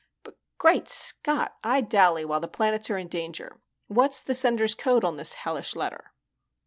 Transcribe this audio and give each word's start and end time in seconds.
But, 0.23 0.35
Great 0.57 0.87
Scott, 0.89 1.57
I 1.63 1.81
dally 1.81 2.25
while 2.25 2.39
the 2.39 2.47
planets 2.47 2.89
are 2.89 2.97
in 2.97 3.07
danger. 3.07 3.61
What's 3.85 4.23
the 4.23 4.33
sender's 4.33 4.73
code 4.73 5.03
on 5.03 5.17
this 5.17 5.33
hellish 5.35 5.75
letter?" 5.75 6.11